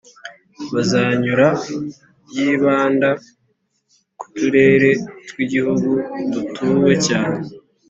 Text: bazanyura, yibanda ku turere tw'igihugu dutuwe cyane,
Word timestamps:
bazanyura, 0.73 1.47
yibanda 2.35 3.09
ku 4.19 4.25
turere 4.35 4.91
tw'igihugu 5.27 5.89
dutuwe 6.31 6.93
cyane, 7.07 7.39